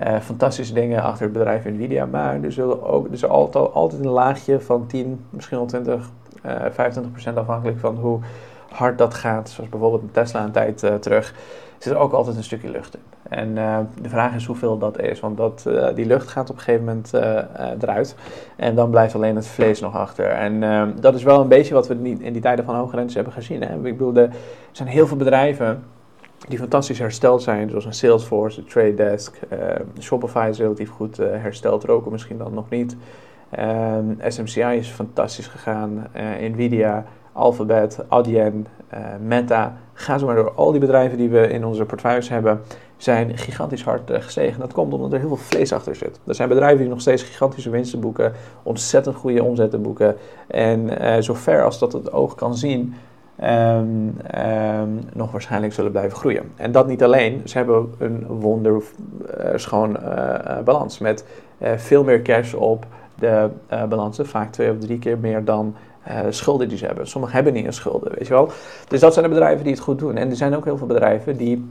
uh, 0.04 0.20
fantastische 0.20 0.74
dingen 0.74 1.04
achter 1.04 1.24
het 1.24 1.34
bedrijf 1.34 1.66
Nvidia. 1.66 2.06
Maar 2.06 2.44
er, 2.44 2.52
zullen 2.52 2.84
ook, 2.84 3.08
er 3.12 3.28
altijd, 3.28 4.02
een 4.02 4.10
laagje 4.10 4.60
van 4.60 4.88
10, 4.88 5.26
misschien 5.30 5.58
wel 5.58 5.68
20, 5.68 6.10
uh, 6.46 6.52
25 6.70 7.12
procent 7.12 7.38
afhankelijk 7.38 7.80
van 7.80 7.96
hoe 7.96 8.20
hard 8.70 8.98
dat 8.98 9.14
gaat. 9.14 9.50
Zoals 9.50 9.70
bijvoorbeeld 9.70 10.02
met 10.02 10.14
Tesla 10.14 10.44
een 10.44 10.52
tijd 10.52 10.84
uh, 10.84 10.94
terug. 10.94 11.34
Zit 11.78 11.94
er 11.94 12.00
ook 12.00 12.14
altijd 12.14 12.36
een 12.36 12.44
stukje 12.44 12.70
lucht 12.70 12.94
in. 12.94 13.11
En 13.32 13.50
uh, 13.50 13.78
de 14.02 14.10
vraag 14.10 14.36
is 14.36 14.46
hoeveel 14.46 14.78
dat 14.78 15.02
is. 15.02 15.20
Want 15.20 15.38
dat, 15.38 15.66
uh, 15.68 15.88
die 15.96 16.06
lucht 16.06 16.28
gaat 16.28 16.50
op 16.50 16.56
een 16.56 16.62
gegeven 16.62 16.86
moment 16.86 17.14
eruit. 17.82 18.16
En 18.56 18.76
dan 18.76 18.90
blijft 18.90 19.16
alleen 19.16 19.36
het 19.36 19.48
vlees 19.48 19.80
nog 19.80 19.96
achter. 19.96 20.26
En 20.26 20.94
dat 21.00 21.16
is 21.16 21.24
wel 21.24 21.42
een 21.42 21.48
beetje 21.48 21.74
wat 21.74 21.88
we 21.88 22.16
in 22.20 22.34
die 22.34 22.42
tijden 22.42 22.66
van 22.66 22.76
hoge 22.76 22.96
rentes 22.96 23.16
hebben 23.16 23.34
gezien. 23.34 23.62
Hè? 23.62 23.76
Ik 23.76 23.82
bedoel, 23.82 24.16
er 24.16 24.30
zijn 24.72 24.88
heel 24.88 25.08
veel 25.08 25.18
bedrijven 25.18 25.84
die 26.48 26.60
fantastisch 26.60 27.00
hersteld 27.00 27.42
zijn, 27.42 27.70
zoals 27.70 27.86
een 27.86 27.94
Salesforce, 27.94 28.60
een 28.60 28.66
Trade 28.66 28.94
Desk, 28.94 29.40
Shopify 30.00 30.48
is 30.50 30.58
relatief 30.58 30.90
goed 30.90 31.18
hersteld, 31.18 31.84
Roku 31.84 32.12
misschien 32.12 32.38
dan 32.38 32.54
nog 32.54 32.70
niet. 32.70 32.96
Um, 33.60 34.18
SMCI 34.28 34.62
is 34.78 34.90
fantastisch 34.90 35.48
gegaan, 35.48 36.08
Nvidia, 36.40 37.06
Alphabet, 37.34 38.00
Adyen, 38.08 38.68
Meta, 39.22 39.78
ga 39.94 40.18
zo 40.18 40.26
maar 40.26 40.36
door. 40.36 40.52
Al 40.52 40.72
die 40.72 40.80
bedrijven 40.80 41.18
die 41.18 41.30
we 41.30 41.48
in 41.48 41.66
onze 41.66 41.86
portefeuilles 41.86 42.30
hebben, 42.30 42.62
zijn 43.04 43.38
gigantisch 43.38 43.84
hard 43.84 44.12
gestegen. 44.14 44.60
Dat 44.60 44.74
komt 44.74 44.94
omdat 44.94 45.14
er 45.14 45.20
heel 45.20 45.28
veel 45.28 45.38
vlees 45.38 45.74
achter 45.74 45.96
zit. 45.96 46.20
Er 46.28 46.36
zijn 46.36 46.50
bedrijven 46.50 46.80
die 46.80 46.90
nog 46.90 47.02
steeds 47.02 47.24
gigantische 47.24 47.70
winsten 47.70 48.00
boeken, 48.00 48.34
ontzettend 48.64 49.16
goede 49.16 49.44
omzetten 49.44 49.82
boeken. 49.82 50.16
En 50.48 50.90
zover 51.24 51.64
als 51.64 51.80
dat 51.80 51.94
het 51.94 52.12
oog 52.12 52.36
kan 52.36 52.56
zien, 52.56 52.94
um, 53.44 54.16
um, 54.36 55.00
nog 55.14 55.32
waarschijnlijk 55.32 55.74
zullen 55.74 55.92
blijven 55.92 56.18
groeien. 56.18 56.52
En 56.56 56.72
dat 56.72 56.88
niet 56.88 57.04
alleen, 57.04 57.42
ze 57.46 57.58
hebben 57.58 57.94
een 57.98 58.28
wonderschoon 58.28 59.98
uh, 60.04 60.08
uh, 60.48 60.60
balans 60.64 61.00
met 61.00 61.26
uh, 61.58 61.70
veel 61.76 62.04
meer 62.04 62.22
cash 62.22 62.54
op 62.54 62.86
de 63.16 63.50
balansen, 63.90 64.28
vaak 64.28 64.52
twee 64.52 64.72
of 64.72 64.78
drie 64.78 65.00
keer 65.00 65.18
meer 65.18 65.46
dan 65.46 65.76
schulden 66.30 66.70
die 66.70 66.78
ze 66.78 66.86
hebben. 66.86 67.08
Sommigen 67.08 67.36
hebben 67.36 67.54
niet 67.54 67.66
eens 67.66 67.76
schulden, 67.76 68.12
weet 68.18 68.28
je 68.28 68.34
wel. 68.34 68.52
Dus 68.88 69.00
dat 69.00 69.14
zijn 69.14 69.26
de 69.26 69.32
bedrijven 69.32 69.64
die 69.64 69.74
het 69.74 69.82
goed 69.82 70.00
doen. 70.00 70.18
En 70.18 70.30
er 70.30 70.36
zijn 70.36 70.56
ook 70.56 70.66
heel 70.66 70.78
veel 70.78 70.88
bedrijven 70.88 71.38
die 71.38 71.68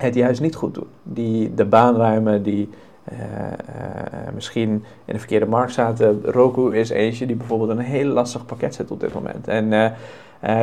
het 0.00 0.14
juist 0.14 0.40
niet 0.40 0.54
goed 0.54 0.74
doen. 0.74 0.86
Die 1.02 1.54
de 1.54 1.64
baan 1.64 1.96
ruimen, 1.96 2.42
die 2.42 2.68
uh, 3.12 3.18
uh, 3.18 4.34
misschien 4.34 4.70
in 5.04 5.12
de 5.12 5.18
verkeerde 5.18 5.46
markt 5.46 5.72
zaten. 5.72 6.20
Roku 6.24 6.76
is 6.76 6.90
eentje 6.90 7.26
die 7.26 7.36
bijvoorbeeld 7.36 7.70
een 7.70 7.78
heel 7.78 8.06
lastig 8.06 8.46
pakket 8.46 8.74
zit 8.74 8.90
op 8.90 9.00
dit 9.00 9.14
moment. 9.14 9.48
En 9.48 9.72
uh, 9.72 9.88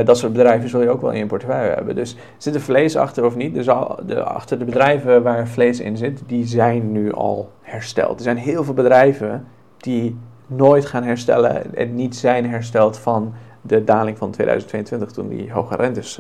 dat 0.05 0.17
soort 0.17 0.33
bedrijven 0.33 0.69
zul 0.69 0.81
je 0.81 0.89
ook 0.89 1.01
wel 1.01 1.11
in 1.11 1.17
je 1.17 1.25
portefeuille 1.25 1.73
hebben. 1.73 1.95
Dus 1.95 2.15
zit 2.37 2.55
er 2.55 2.61
vlees 2.61 2.95
achter 2.95 3.25
of 3.25 3.35
niet? 3.35 3.53
Dus 3.53 3.69
al 3.69 3.99
de, 4.05 4.23
achter 4.23 4.59
de 4.59 4.65
bedrijven 4.65 5.23
waar 5.23 5.47
vlees 5.47 5.79
in 5.79 5.97
zit, 5.97 6.21
die 6.25 6.45
zijn 6.45 6.91
nu 6.91 7.13
al 7.13 7.51
hersteld. 7.61 8.17
Er 8.17 8.23
zijn 8.23 8.37
heel 8.37 8.63
veel 8.63 8.73
bedrijven 8.73 9.47
die 9.77 10.17
nooit 10.47 10.85
gaan 10.85 11.03
herstellen 11.03 11.75
en 11.75 11.95
niet 11.95 12.15
zijn 12.15 12.49
hersteld 12.49 12.97
van 12.97 13.33
de 13.67 13.83
daling 13.83 14.17
van 14.17 14.31
2022 14.31 15.11
toen 15.11 15.27
die 15.27 15.51
hoge 15.51 15.75
rentes 15.75 16.19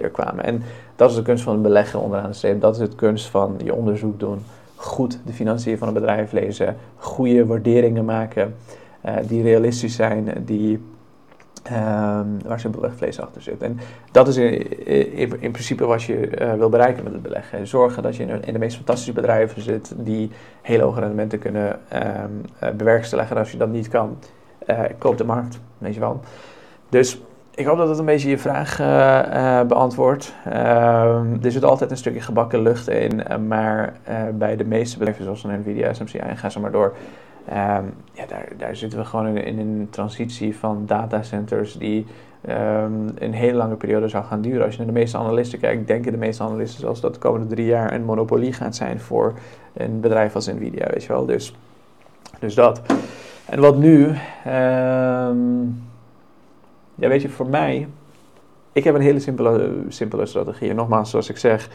er 0.00 0.10
kwamen. 0.12 0.44
En 0.44 0.62
dat 0.96 1.10
is 1.10 1.16
de 1.16 1.22
kunst 1.22 1.44
van 1.44 1.52
het 1.52 1.62
beleggen 1.62 2.00
onderaan 2.00 2.30
de 2.30 2.36
streep. 2.36 2.60
Dat 2.60 2.74
is 2.74 2.80
het 2.80 2.94
kunst 2.94 3.26
van 3.26 3.54
je 3.64 3.74
onderzoek 3.74 4.18
doen 4.18 4.38
goed 4.84 5.18
de 5.24 5.32
financiën 5.32 5.78
van 5.78 5.88
een 5.88 5.94
bedrijf 5.94 6.32
lezen, 6.32 6.76
goede 6.96 7.46
waarderingen 7.46 8.04
maken 8.04 8.54
uh, 9.06 9.16
die 9.26 9.42
realistisch 9.42 9.94
zijn, 9.94 10.42
die, 10.44 10.72
um, 11.72 12.42
waar 12.46 12.60
simpelweg 12.60 12.94
vlees 12.96 13.20
achter 13.20 13.42
zit. 13.42 13.62
En 13.62 13.78
dat 14.12 14.28
is 14.28 14.36
in, 14.36 14.86
in, 15.16 15.40
in 15.40 15.50
principe 15.50 15.84
wat 15.84 16.02
je 16.02 16.52
wil 16.58 16.68
bereiken 16.68 17.04
met 17.04 17.12
het 17.12 17.22
beleggen. 17.22 17.66
Zorgen 17.66 18.02
dat 18.02 18.16
je 18.16 18.24
in, 18.24 18.52
de 18.52 18.58
meest 18.58 18.76
fantastische 18.76 19.12
bedrijven 19.12 19.62
zit 19.62 19.94
die 19.96 20.30
hele 20.62 20.82
hoge 20.82 21.00
rendementen 21.00 21.38
kunnen 21.38 21.80
uh, 21.92 22.70
bewerkstelligen. 22.76 23.36
En 23.36 23.42
als 23.42 23.50
je 23.50 23.58
dat 23.58 23.70
niet 23.70 23.88
kan, 23.88 24.18
koop 24.98 25.18
de 25.18 25.24
markt, 25.24 25.60
weet 25.78 25.94
je 25.94 26.00
wel. 26.00 26.20
Dus 26.88 27.20
ik 27.54 27.66
hoop 27.66 27.78
dat 27.78 27.88
het 27.88 27.98
een 27.98 28.04
beetje 28.04 28.28
je 28.28 28.38
vraag 28.38 28.80
uh, 28.80 28.86
uh, 28.86 29.62
beantwoordt. 29.62 30.34
Uh, 30.48 31.44
er 31.44 31.52
zit 31.52 31.64
altijd 31.64 31.90
een 31.90 31.96
stukje 31.96 32.20
gebakken 32.20 32.62
lucht 32.62 32.88
in, 32.88 33.24
eh, 33.24 33.38
maar 33.38 33.92
bij 34.34 34.56
de 34.56 34.64
meeste 34.64 34.98
bedrijven 34.98 35.24
zoals 35.24 35.42
Nvidia, 35.42 35.92
SMCI 35.92 36.18
en 36.18 36.36
ga 36.36 36.48
zo 36.48 36.60
maar 36.60 36.70
door, 36.70 36.94
ehm, 37.48 37.84
ja, 38.12 38.26
daar, 38.28 38.48
daar 38.56 38.76
zitten 38.76 38.98
we 38.98 39.04
gewoon 39.04 39.26
in, 39.26 39.44
in 39.44 39.58
een 39.58 39.88
transitie 39.90 40.56
van 40.56 40.82
datacenters 40.86 41.78
die 41.78 42.06
um, 42.48 43.08
een 43.18 43.32
hele 43.32 43.56
lange 43.56 43.74
periode 43.74 44.08
zou 44.08 44.24
gaan 44.24 44.40
duren. 44.40 44.64
Als 44.64 44.72
je 44.72 44.78
naar 44.78 44.92
de 44.92 44.98
meeste 44.98 45.18
analisten 45.18 45.58
kijkt, 45.58 45.86
denken 45.86 46.12
de 46.12 46.18
meeste 46.18 46.42
analisten 46.42 46.80
zelfs 46.80 47.00
dat 47.00 47.14
de 47.14 47.20
komende 47.20 47.46
drie 47.46 47.66
jaar 47.66 47.92
een 47.92 48.04
monopolie 48.04 48.52
gaat 48.52 48.76
zijn 48.76 49.00
voor 49.00 49.32
een 49.72 50.00
bedrijf 50.00 50.34
als 50.34 50.46
Nvidia, 50.46 50.86
weet 50.90 51.02
je 51.02 51.08
wel. 51.08 51.26
Dus, 51.26 51.54
dus 52.38 52.54
dat. 52.54 52.82
En 53.46 53.60
wat 53.60 53.76
nu... 53.76 54.06
Um, 54.46 55.82
ja, 56.94 57.08
weet 57.08 57.22
je, 57.22 57.28
voor 57.28 57.48
mij, 57.48 57.88
ik 58.72 58.84
heb 58.84 58.94
een 58.94 59.00
hele 59.00 59.20
simpele, 59.20 59.72
simpele 59.88 60.26
strategie. 60.26 60.70
En 60.70 60.76
nogmaals, 60.76 61.10
zoals 61.10 61.28
ik 61.28 61.36
zeg, 61.36 61.68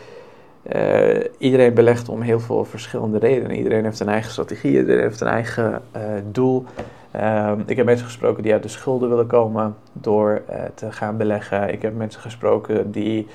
uh, 0.76 1.24
iedereen 1.38 1.74
belegt 1.74 2.10
om 2.10 2.22
heel 2.22 2.40
veel 2.40 2.66
verschillende 2.66 3.18
redenen. 3.18 3.58
Iedereen 3.58 3.84
heeft 3.84 4.00
een 4.00 4.10
eigen 4.10 4.32
strategie, 4.32 4.78
iedereen 4.78 5.02
heeft 5.02 5.22
een 5.22 5.28
eigen 5.28 5.82
uh, 5.96 6.02
doel. 6.32 6.66
Uh, 7.16 7.52
ik 7.66 7.78
heb 7.78 7.86
mensen 7.86 8.06
gesproken 8.06 8.44
die 8.44 8.54
uit 8.54 8.64
de 8.64 8.70
schulden 8.70 9.10
willen 9.10 9.28
komen 9.28 9.76
door 9.94 10.42
uh, 10.50 10.56
te 10.74 10.92
gaan 10.92 11.18
beleggen. 11.18 11.74
Ik 11.74 11.82
heb 11.82 11.96
mensen 11.96 12.22
gesproken 12.22 12.92
die 12.92 13.28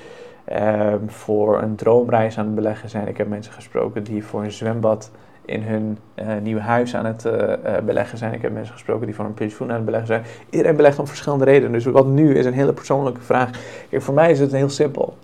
ehm, 0.43 1.07
voor 1.07 1.61
een 1.61 1.75
droomreis 1.75 2.37
aan 2.37 2.45
het 2.45 2.55
beleggen 2.55 2.89
zijn. 2.89 3.07
Ik 3.07 3.17
heb 3.17 3.27
mensen 3.27 3.53
gesproken 3.53 4.03
die 4.03 4.25
voor 4.25 4.43
een 4.43 4.51
zwembad 4.51 5.11
in 5.45 5.61
hun 5.61 5.97
uh, 6.15 6.25
nieuwe 6.41 6.61
huis 6.61 6.95
aan 6.95 7.05
het 7.05 7.25
uh, 7.25 7.33
uh, 7.33 7.53
beleggen 7.85 8.17
zijn. 8.17 8.33
Ik 8.33 8.41
heb 8.41 8.53
mensen 8.53 8.73
gesproken 8.73 9.05
die 9.05 9.15
voor 9.15 9.25
een 9.25 9.33
pensioen 9.33 9.69
aan 9.69 9.75
het 9.75 9.85
beleggen 9.85 10.07
zijn. 10.07 10.23
Iedereen 10.49 10.75
belegt 10.75 10.99
om 10.99 11.07
verschillende 11.07 11.45
redenen. 11.45 11.71
Dus 11.71 11.85
wat 11.85 12.07
nu 12.07 12.35
is 12.35 12.45
een 12.45 12.53
hele 12.53 12.73
persoonlijke 12.73 13.21
vraag. 13.21 13.49
Voor 13.91 14.13
mij 14.13 14.31
is 14.31 14.39
het 14.39 14.51
heel 14.51 14.69
simpel. 14.69 15.17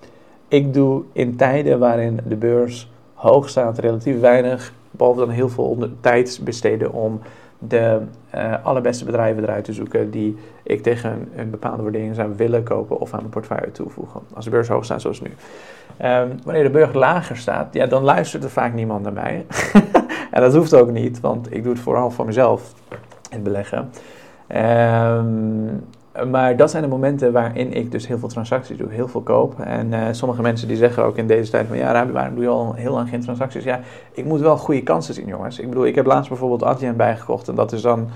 Ik 0.47 0.73
doe 0.73 1.03
in 1.13 1.35
tijden 1.35 1.79
waarin 1.79 2.19
de 2.27 2.35
beurs 2.35 2.91
hoog 3.13 3.49
staat 3.49 3.77
relatief 3.77 4.19
weinig, 4.19 4.73
behalve 4.91 5.19
dan 5.19 5.29
heel 5.29 5.49
veel 5.49 5.87
tijd 6.01 6.39
besteden 6.43 6.91
om 6.93 7.21
de 7.59 8.01
allerbeste 8.63 9.05
bedrijven 9.05 9.43
eruit 9.43 9.63
te 9.63 9.73
zoeken 9.73 10.11
die 10.11 10.37
ik 10.63 10.83
tegen 10.83 11.29
een, 11.35 11.49
bepaalde 11.49 11.83
waardering 11.83 12.15
zou 12.15 12.33
willen 12.35 12.63
kopen 12.63 12.99
of 12.99 13.13
aan 13.13 13.19
mijn 13.19 13.31
portefeuille 13.31 13.71
toevoegen. 13.71 14.21
Als 14.33 14.45
de 14.45 14.51
beurs 14.51 14.67
hoog 14.67 14.85
staat 14.85 15.01
zoals 15.01 15.21
nu. 15.21 15.29
Um, 16.05 16.39
wanneer 16.43 16.63
de 16.63 16.69
beurs 16.69 16.93
lager 16.93 17.37
staat, 17.37 17.73
ja, 17.73 17.85
dan 17.85 18.03
luistert 18.03 18.43
er 18.43 18.49
vaak 18.49 18.73
niemand 18.73 19.03
naar 19.03 19.13
mij. 19.13 19.45
en 20.31 20.41
dat 20.41 20.55
hoeft 20.55 20.73
ook 20.73 20.91
niet, 20.91 21.19
want 21.19 21.53
ik 21.53 21.63
doe 21.63 21.71
het 21.73 21.81
vooral 21.81 22.11
voor 22.11 22.25
mezelf, 22.25 22.73
het 23.29 23.43
beleggen. 23.43 23.89
Um, 24.55 25.83
maar 26.29 26.57
dat 26.57 26.71
zijn 26.71 26.83
de 26.83 26.89
momenten 26.89 27.31
waarin 27.31 27.73
ik 27.73 27.91
dus 27.91 28.07
heel 28.07 28.19
veel 28.19 28.27
transacties 28.27 28.77
doe, 28.77 28.91
heel 28.91 29.07
veel 29.07 29.21
koop. 29.21 29.59
En 29.59 29.91
uh, 29.91 30.07
sommige 30.11 30.41
mensen 30.41 30.67
die 30.67 30.77
zeggen 30.77 31.03
ook 31.03 31.17
in 31.17 31.27
deze 31.27 31.51
tijd 31.51 31.67
van 31.67 31.77
ja, 31.77 31.91
Rabi, 31.91 32.11
waarom 32.11 32.35
doe 32.35 32.43
je 32.43 32.50
al 32.50 32.73
heel 32.73 32.93
lang 32.93 33.09
geen 33.09 33.21
transacties? 33.21 33.63
Ja, 33.63 33.79
ik 34.11 34.25
moet 34.25 34.39
wel 34.39 34.57
goede 34.57 34.83
kansen 34.83 35.13
zien, 35.13 35.27
jongens. 35.27 35.59
Ik 35.59 35.69
bedoel, 35.69 35.85
ik 35.85 35.95
heb 35.95 36.05
laatst 36.05 36.29
bijvoorbeeld 36.29 36.63
Adyen 36.63 36.95
bijgekocht 36.95 37.47
en 37.47 37.55
dat 37.55 37.71
is 37.71 37.81
dan 37.81 38.09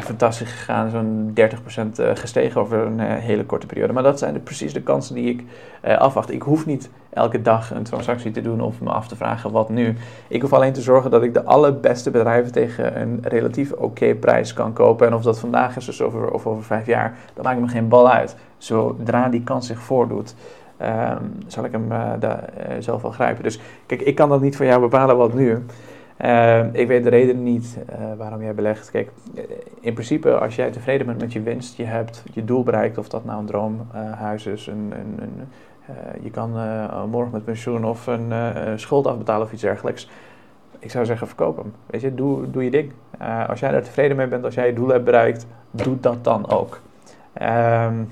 fantastisch 0.00 0.50
gegaan, 0.50 0.90
zo'n 0.90 1.32
30% 1.34 2.00
eh, 2.00 2.10
gestegen 2.14 2.60
over 2.60 2.78
een 2.78 3.00
eh, 3.00 3.16
hele 3.16 3.44
korte 3.44 3.66
periode. 3.66 3.92
Maar 3.92 4.02
dat 4.02 4.18
zijn 4.18 4.34
de, 4.34 4.40
precies 4.40 4.72
de 4.72 4.82
kansen 4.82 5.14
die 5.14 5.28
ik 5.28 5.44
uh, 5.84 5.98
afwacht. 5.98 6.30
Ik 6.30 6.42
hoef 6.42 6.66
niet 6.66 6.90
elke 7.10 7.42
dag 7.42 7.74
een 7.74 7.82
transactie 7.82 8.30
te 8.30 8.40
doen 8.40 8.60
of 8.60 8.80
me 8.80 8.90
af 8.90 9.08
te 9.08 9.16
vragen 9.16 9.50
wat 9.50 9.68
nu. 9.68 9.94
Ik 10.28 10.40
hoef 10.40 10.52
alleen 10.52 10.72
te 10.72 10.80
zorgen 10.80 11.10
dat 11.10 11.22
ik 11.22 11.34
de 11.34 11.44
allerbeste 11.44 12.10
bedrijven 12.10 12.52
tegen 12.52 13.00
een 13.00 13.18
relatief 13.22 13.72
oké 13.72 14.14
prijs 14.14 14.52
kan 14.52 14.72
kopen. 14.72 15.06
En 15.06 15.14
of 15.14 15.22
dat 15.22 15.38
vandaag 15.38 15.76
is 15.76 15.88
of 15.88 16.00
over, 16.00 16.30
of 16.30 16.46
over 16.46 16.64
vijf 16.64 16.86
jaar, 16.86 17.16
dat 17.34 17.44
maakt 17.44 17.60
me 17.60 17.68
geen 17.68 17.88
bal 17.88 18.10
uit. 18.10 18.36
Zodra 18.58 19.28
die 19.28 19.42
kans 19.42 19.66
zich 19.66 19.78
voordoet. 19.78 20.34
Um, 20.82 21.34
zal 21.46 21.64
ik 21.64 21.72
hem 21.72 21.88
daar, 22.18 22.44
zelf 22.78 23.02
wel 23.02 23.10
grijpen. 23.10 23.42
Dus 23.42 23.60
kijk, 23.86 24.00
ik 24.00 24.14
kan 24.14 24.28
dat 24.28 24.40
niet 24.40 24.56
voor 24.56 24.66
jou 24.66 24.80
bepalen 24.80 25.16
wat 25.16 25.34
nu. 25.34 25.64
Uh, 26.22 26.74
ik 26.74 26.88
weet 26.88 27.04
de 27.04 27.10
reden 27.10 27.42
niet 27.42 27.78
uh, 27.90 27.96
waarom 28.16 28.42
jij 28.42 28.54
belegt. 28.54 28.90
Kijk, 28.90 29.10
eh, 29.34 29.42
in 29.80 29.92
principe 29.92 30.38
als 30.38 30.56
jij 30.56 30.70
tevreden 30.70 31.06
bent 31.06 31.20
met 31.20 31.32
je 31.32 31.42
winst, 31.42 31.76
je 31.76 31.84
hebt 31.84 32.22
je 32.32 32.44
doel 32.44 32.62
bereikt, 32.62 32.98
of 32.98 33.08
dat 33.08 33.24
nou 33.24 33.40
een 33.40 33.46
droomhuis 33.46 34.46
is, 34.46 34.66
een, 34.66 34.92
een, 34.98 35.18
een 35.20 35.48
je 36.22 36.30
kan 36.30 36.50
morgen 37.10 37.32
met 37.32 37.44
pensioen 37.44 37.84
of 37.84 38.06
een 38.06 38.32
schuld 38.78 39.06
afbetalen 39.06 39.46
of 39.46 39.52
iets 39.52 39.62
dergelijks. 39.62 40.10
Ik 40.78 40.90
zou 40.90 41.04
zeggen, 41.04 41.26
verkoop 41.26 41.56
hem. 41.56 41.72
Weet 41.86 42.00
je, 42.00 42.14
doe, 42.14 42.50
doe 42.50 42.64
je 42.64 42.70
ding. 42.70 42.92
als 43.48 43.60
jij 43.60 43.70
daar 43.70 43.82
tevreden 43.82 44.16
mee 44.16 44.26
bent, 44.26 44.44
als 44.44 44.54
jij 44.54 44.66
je 44.66 44.72
doel 44.72 44.88
hebt 44.88 45.04
bereikt, 45.04 45.46
doe 45.70 46.00
dat 46.00 46.24
dan 46.24 46.50
ook. 46.50 46.80
Um, 47.42 48.08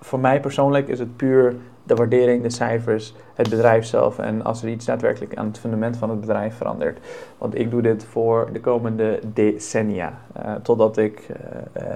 voor 0.00 0.20
mij 0.20 0.40
persoonlijk 0.40 0.88
is 0.88 0.98
het 0.98 1.16
puur 1.16 1.54
de 1.86 1.94
waardering, 1.94 2.42
de 2.42 2.50
cijfers, 2.50 3.14
het 3.34 3.50
bedrijf 3.50 3.84
zelf 3.84 4.18
en 4.18 4.44
als 4.44 4.62
er 4.62 4.68
iets 4.68 4.84
daadwerkelijk 4.84 5.36
aan 5.36 5.46
het 5.46 5.58
fundament 5.58 5.96
van 5.96 6.10
het 6.10 6.20
bedrijf 6.20 6.56
verandert. 6.56 6.98
Want 7.38 7.58
ik 7.58 7.70
doe 7.70 7.82
dit 7.82 8.04
voor 8.04 8.48
de 8.52 8.60
komende 8.60 9.20
decennia, 9.32 10.18
uh, 10.36 10.54
totdat 10.62 10.96
ik 10.96 11.28
uh, 11.30 11.36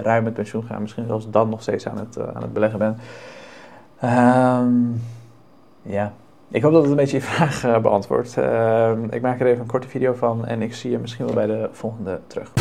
ruim 0.01 0.23
met 0.23 0.33
pensioen 0.33 0.63
ga, 0.63 0.79
misschien 0.79 1.05
zelfs 1.07 1.29
dan 1.29 1.49
nog 1.49 1.61
steeds 1.61 1.87
aan 1.87 1.97
het, 1.97 2.17
uh, 2.17 2.23
aan 2.33 2.41
het 2.41 2.53
beleggen 2.53 2.79
ben. 2.79 2.97
Um, 4.03 5.01
ja, 5.81 6.13
ik 6.47 6.61
hoop 6.61 6.71
dat 6.71 6.81
het 6.81 6.91
een 6.91 6.97
beetje 6.97 7.17
je 7.17 7.23
vraag 7.33 7.81
beantwoordt. 7.81 8.37
Ehm, 8.37 9.03
ik 9.09 9.21
maak 9.21 9.39
er 9.39 9.47
even 9.47 9.61
een 9.61 9.67
korte 9.67 9.87
video 9.87 10.13
van 10.13 10.45
en 10.45 10.61
ik 10.61 10.73
zie 10.73 10.91
je 10.91 10.97
misschien 10.97 11.25
wel 11.25 11.35
bij 11.35 11.47
de 11.47 11.69
volgende 11.71 12.19
terug. 12.27 12.51